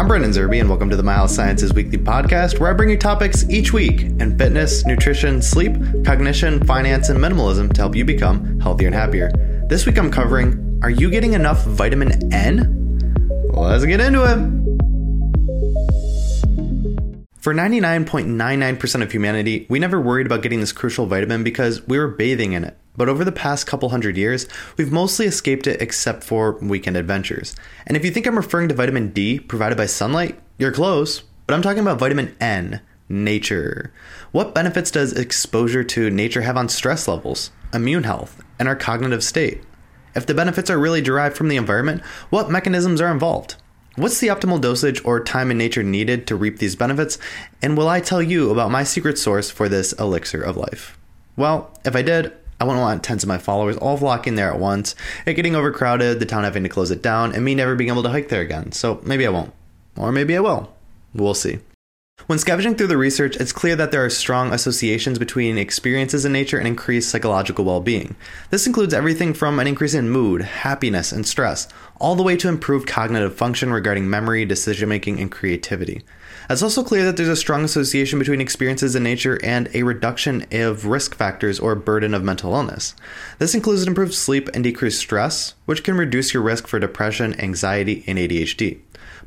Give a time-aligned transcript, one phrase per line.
[0.00, 2.88] I'm Brandon Zerbe, and welcome to the My Health Sciences Weekly Podcast, where I bring
[2.88, 5.74] you topics each week in fitness, nutrition, sleep,
[6.06, 9.30] cognition, finance, and minimalism to help you become healthier and happier.
[9.68, 13.12] This week I'm covering Are you getting enough vitamin N?
[13.52, 14.38] Let's get into it.
[17.36, 22.08] For 99.99% of humanity, we never worried about getting this crucial vitamin because we were
[22.08, 22.79] bathing in it.
[23.00, 24.46] But over the past couple hundred years,
[24.76, 27.56] we've mostly escaped it except for weekend adventures.
[27.86, 31.22] And if you think I'm referring to vitamin D provided by sunlight, you're close.
[31.46, 33.90] But I'm talking about vitamin N, nature.
[34.32, 39.24] What benefits does exposure to nature have on stress levels, immune health, and our cognitive
[39.24, 39.62] state?
[40.14, 43.56] If the benefits are really derived from the environment, what mechanisms are involved?
[43.96, 47.16] What's the optimal dosage or time in nature needed to reap these benefits?
[47.62, 50.98] And will I tell you about my secret source for this elixir of life?
[51.34, 54.60] Well, if I did, I wouldn't want tens of my followers all flocking there at
[54.60, 57.90] once, it getting overcrowded, the town having to close it down, and me never being
[57.90, 58.72] able to hike there again.
[58.72, 59.52] So maybe I won't.
[59.96, 60.72] Or maybe I will.
[61.14, 61.58] We'll see.
[62.26, 66.32] When scavenging through the research, it's clear that there are strong associations between experiences in
[66.32, 68.14] nature and increased psychological well being.
[68.50, 71.66] This includes everything from an increase in mood, happiness, and stress,
[71.98, 76.02] all the way to improved cognitive function regarding memory, decision making, and creativity.
[76.48, 80.46] It's also clear that there's a strong association between experiences in nature and a reduction
[80.52, 82.94] of risk factors or burden of mental illness.
[83.38, 88.04] This includes improved sleep and decreased stress, which can reduce your risk for depression, anxiety,
[88.06, 88.80] and ADHD.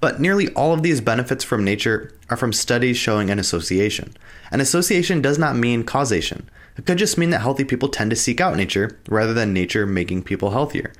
[0.00, 4.16] But nearly all of these benefits from nature are from studies showing an association.
[4.50, 6.48] An association does not mean causation.
[6.76, 9.86] It could just mean that healthy people tend to seek out nature rather than nature
[9.86, 10.92] making people healthier.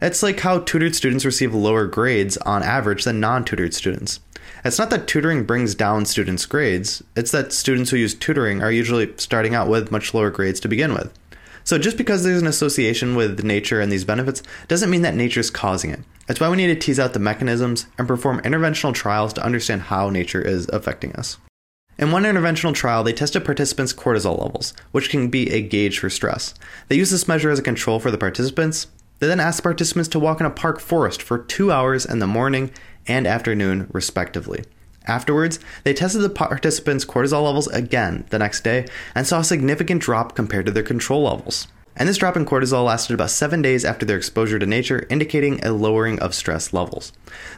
[0.00, 4.20] It's like how tutored students receive lower grades on average than non tutored students.
[4.64, 8.72] It's not that tutoring brings down students' grades, it's that students who use tutoring are
[8.72, 11.12] usually starting out with much lower grades to begin with.
[11.68, 15.40] So just because there's an association with nature and these benefits doesn't mean that nature
[15.40, 16.00] is causing it.
[16.26, 19.82] That's why we need to tease out the mechanisms and perform interventional trials to understand
[19.82, 21.36] how nature is affecting us.
[21.98, 26.08] In one interventional trial, they tested participants' cortisol levels, which can be a gauge for
[26.08, 26.54] stress.
[26.88, 28.86] They used this measure as a control for the participants.
[29.18, 32.26] They then asked participants to walk in a park forest for two hours in the
[32.26, 32.70] morning
[33.06, 34.64] and afternoon, respectively.
[35.08, 40.02] Afterwards, they tested the participants' cortisol levels again the next day and saw a significant
[40.02, 41.66] drop compared to their control levels.
[41.96, 45.64] And this drop in cortisol lasted about seven days after their exposure to nature, indicating
[45.64, 47.12] a lowering of stress levels.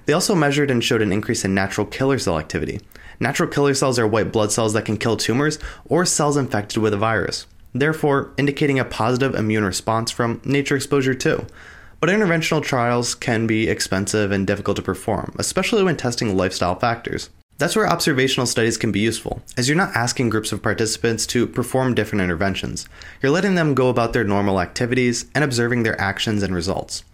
[0.07, 2.81] They also measured and showed an increase in natural killer cell activity.
[3.19, 6.95] Natural killer cells are white blood cells that can kill tumors or cells infected with
[6.95, 11.45] a virus, therefore, indicating a positive immune response from nature exposure too.
[12.01, 17.29] But interventional trials can be expensive and difficult to perform, especially when testing lifestyle factors.
[17.61, 21.47] That's where observational studies can be useful, as you're not asking groups of participants to
[21.47, 22.89] perform different interventions.
[23.21, 27.05] You're letting them go about their normal activities and observing their actions and results.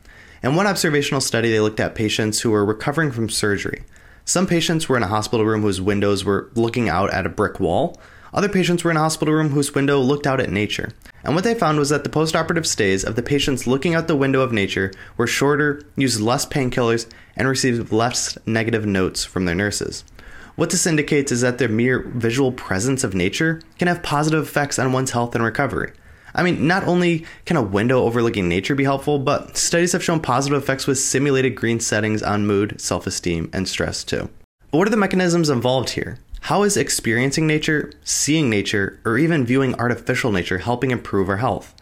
[0.45, 3.83] In one observational study, they looked at patients who were recovering from surgery.
[4.25, 7.59] Some patients were in a hospital room whose windows were looking out at a brick
[7.59, 7.99] wall,
[8.33, 10.93] other patients were in a hospital room whose window looked out at nature.
[11.25, 14.15] And what they found was that the postoperative stays of the patients looking out the
[14.15, 19.55] window of nature were shorter, used less painkillers, and received less negative notes from their
[19.55, 20.05] nurses.
[20.57, 24.79] What this indicates is that the mere visual presence of nature can have positive effects
[24.79, 25.93] on one's health and recovery.
[26.35, 30.21] I mean, not only can a window overlooking nature be helpful, but studies have shown
[30.21, 34.31] positive effects with simulated green settings on mood, self esteem, and stress too.
[34.71, 36.19] But what are the mechanisms involved here?
[36.41, 41.75] How is experiencing nature, seeing nature, or even viewing artificial nature helping improve our health?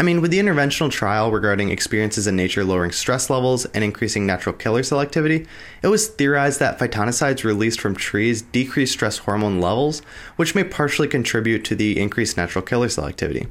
[0.00, 4.24] I mean, with the interventional trial regarding experiences in nature lowering stress levels and increasing
[4.24, 5.46] natural killer cell activity,
[5.82, 10.00] it was theorized that phytoncides released from trees decrease stress hormone levels,
[10.36, 13.46] which may partially contribute to the increased natural killer cell activity.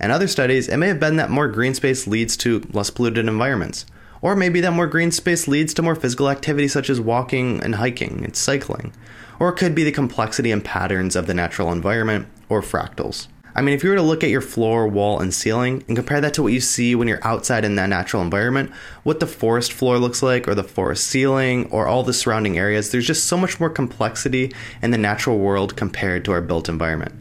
[0.00, 3.28] In other studies, it may have been that more green space leads to less polluted
[3.28, 3.86] environments,
[4.20, 7.76] or maybe that more green space leads to more physical activity such as walking and
[7.76, 8.92] hiking and cycling
[9.38, 13.26] or it could be the complexity and patterns of the natural environment, or fractals.
[13.56, 16.20] I mean, if you were to look at your floor, wall, and ceiling and compare
[16.20, 18.72] that to what you see when you're outside in that natural environment,
[19.04, 22.90] what the forest floor looks like, or the forest ceiling, or all the surrounding areas,
[22.90, 24.52] there's just so much more complexity
[24.82, 27.14] in the natural world compared to our built environment.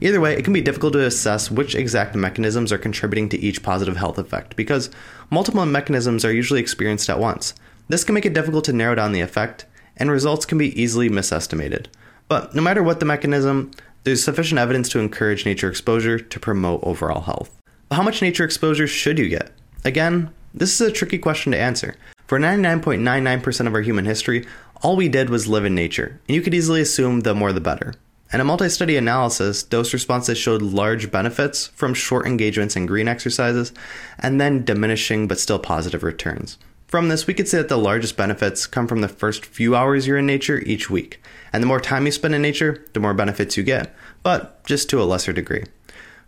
[0.00, 3.62] Either way, it can be difficult to assess which exact mechanisms are contributing to each
[3.62, 4.90] positive health effect because
[5.30, 7.54] multiple mechanisms are usually experienced at once.
[7.88, 9.64] This can make it difficult to narrow down the effect,
[9.96, 11.88] and results can be easily misestimated.
[12.28, 13.70] But no matter what the mechanism,
[14.08, 17.50] there's sufficient evidence to encourage nature exposure to promote overall health.
[17.90, 19.50] How much nature exposure should you get?
[19.84, 21.94] Again, this is a tricky question to answer.
[22.26, 24.46] For 99.99% of our human history,
[24.82, 27.60] all we did was live in nature, and you could easily assume the more the
[27.60, 27.92] better.
[28.32, 33.08] In a multi study analysis, dose responses showed large benefits from short engagements in green
[33.08, 33.74] exercises
[34.18, 36.56] and then diminishing but still positive returns.
[36.88, 40.06] From this, we could say that the largest benefits come from the first few hours
[40.06, 41.22] you're in nature each week.
[41.52, 44.88] And the more time you spend in nature, the more benefits you get, but just
[44.88, 45.64] to a lesser degree.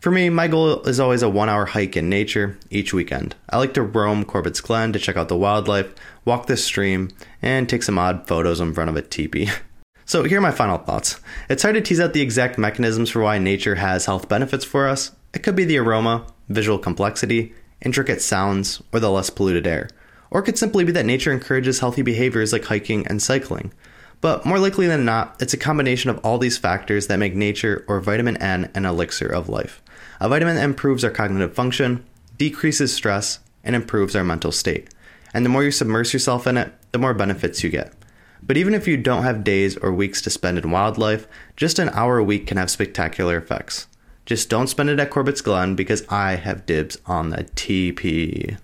[0.00, 3.36] For me, my goal is always a one hour hike in nature each weekend.
[3.48, 5.94] I like to roam Corbett's Glen to check out the wildlife,
[6.26, 7.08] walk the stream,
[7.40, 9.48] and take some odd photos in front of a teepee.
[10.06, 11.20] So, here are my final thoughts.
[11.48, 14.88] It's hard to tease out the exact mechanisms for why nature has health benefits for
[14.88, 15.12] us.
[15.32, 19.88] It could be the aroma, visual complexity, intricate sounds, or the less polluted air.
[20.30, 23.72] Or it could simply be that nature encourages healthy behaviors like hiking and cycling.
[24.20, 27.84] But more likely than not, it's a combination of all these factors that make nature
[27.88, 29.82] or vitamin N an elixir of life.
[30.20, 32.04] A vitamin improves our cognitive function,
[32.36, 34.92] decreases stress, and improves our mental state.
[35.32, 37.92] And the more you submerge yourself in it, the more benefits you get.
[38.42, 41.26] But even if you don't have days or weeks to spend in wildlife,
[41.56, 43.86] just an hour a week can have spectacular effects.
[44.26, 48.56] Just don't spend it at Corbett's Glen because I have dibs on the teepee.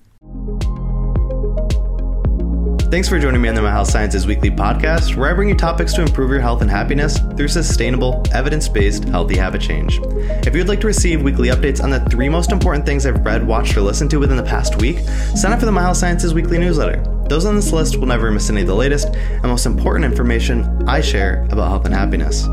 [2.89, 5.57] Thanks for joining me on the My Health Sciences Weekly podcast, where I bring you
[5.57, 9.99] topics to improve your health and happiness through sustainable, evidence based, healthy habit change.
[10.47, 13.45] If you'd like to receive weekly updates on the three most important things I've read,
[13.45, 16.33] watched, or listened to within the past week, sign up for the My Health Sciences
[16.33, 17.03] Weekly newsletter.
[17.29, 20.89] Those on this list will never miss any of the latest and most important information
[20.89, 22.47] I share about health and happiness.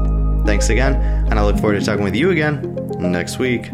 [0.47, 0.95] Thanks again,
[1.29, 3.69] and I look forward to talking with you again next week.